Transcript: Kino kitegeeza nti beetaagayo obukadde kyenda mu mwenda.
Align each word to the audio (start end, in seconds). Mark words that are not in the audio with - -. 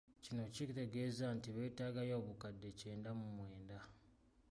Kino 0.23 0.43
kitegeeza 0.55 1.25
nti 1.35 1.49
beetaagayo 1.55 2.13
obukadde 2.21 2.67
kyenda 2.79 3.09
mu 3.19 3.27
mwenda. 3.35 3.77